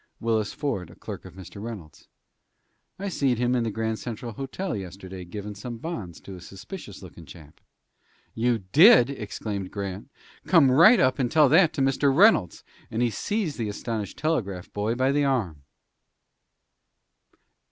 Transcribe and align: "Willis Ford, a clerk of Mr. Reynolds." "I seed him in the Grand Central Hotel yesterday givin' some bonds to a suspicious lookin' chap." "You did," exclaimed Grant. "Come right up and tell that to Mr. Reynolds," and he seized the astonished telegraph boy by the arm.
"Willis 0.19 0.51
Ford, 0.51 0.89
a 0.89 0.95
clerk 0.95 1.25
of 1.25 1.35
Mr. 1.35 1.61
Reynolds." 1.61 2.07
"I 2.97 3.07
seed 3.07 3.37
him 3.37 3.53
in 3.53 3.63
the 3.63 3.69
Grand 3.69 3.99
Central 3.99 4.31
Hotel 4.31 4.75
yesterday 4.75 5.23
givin' 5.25 5.53
some 5.53 5.77
bonds 5.77 6.19
to 6.21 6.33
a 6.33 6.41
suspicious 6.41 7.03
lookin' 7.03 7.27
chap." 7.27 7.61
"You 8.33 8.57
did," 8.71 9.11
exclaimed 9.11 9.69
Grant. 9.69 10.09
"Come 10.47 10.71
right 10.71 10.99
up 10.99 11.19
and 11.19 11.31
tell 11.31 11.49
that 11.49 11.71
to 11.73 11.81
Mr. 11.81 12.11
Reynolds," 12.11 12.63
and 12.89 13.03
he 13.03 13.11
seized 13.11 13.59
the 13.59 13.69
astonished 13.69 14.17
telegraph 14.17 14.73
boy 14.73 14.95
by 14.95 15.11
the 15.11 15.23
arm. 15.23 15.61